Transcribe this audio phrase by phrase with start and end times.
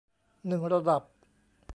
[0.47, 1.03] หนึ่ง ระดับ